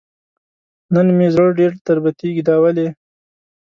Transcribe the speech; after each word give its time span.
نن 0.93 1.07
مې 1.17 1.27
زړه 1.35 1.49
ډېر 1.59 1.71
تربتېږي 1.87 2.43
دا 2.49 2.55
ولې؟ 2.63 2.87